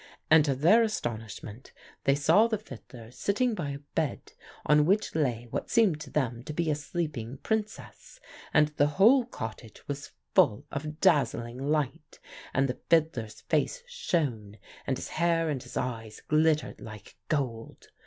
[0.31, 1.73] And to their astonishment
[2.05, 4.33] they saw the fiddler sitting by a bed
[4.65, 8.19] on which lay what seemed to them to be a sleeping princess;
[8.51, 12.17] and the whole cottage was full of dazzling light,
[12.51, 17.89] and the fiddler's face shone, and his hair and his eyes glittered like gold.